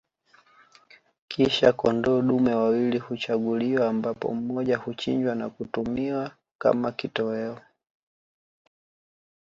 Kisha 1.27 1.73
kondoo 1.73 2.21
dume 2.21 2.53
wawili 2.55 2.99
huchaguliwa 2.99 3.87
ambapo 3.89 4.33
mmoja 4.35 4.77
huchinjwa 4.77 5.35
na 5.35 5.49
kutumiwa 5.49 6.31
kama 6.59 6.91
kitoweo 6.91 7.59